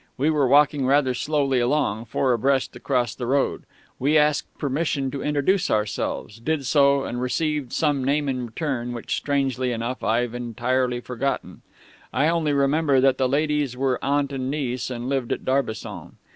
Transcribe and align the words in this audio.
We 0.17 0.31
were 0.31 0.47
walking 0.47 0.87
rather 0.87 1.13
slowly 1.13 1.59
along, 1.59 2.05
four 2.05 2.33
abreast 2.33 2.75
across 2.75 3.13
the 3.13 3.27
road; 3.27 3.65
we 3.99 4.17
asked 4.17 4.47
permission 4.57 5.11
to 5.11 5.21
introduce 5.21 5.69
ourselves, 5.69 6.39
did 6.39 6.65
so, 6.65 7.03
and 7.03 7.21
received 7.21 7.71
some 7.71 8.03
name 8.03 8.27
in 8.27 8.47
return 8.47 8.93
which, 8.93 9.15
strangely 9.15 9.71
enough, 9.71 10.03
I've 10.03 10.33
entirely 10.33 11.01
forgotten 11.01 11.61
I 12.11 12.29
only 12.29 12.51
remember 12.51 12.99
that 12.99 13.19
the 13.19 13.29
ladies 13.29 13.77
were 13.77 14.03
aunt 14.03 14.33
and 14.33 14.49
niece, 14.49 14.89
and 14.89 15.07
lived 15.07 15.31
at 15.31 15.45
Darbisson. 15.45 16.13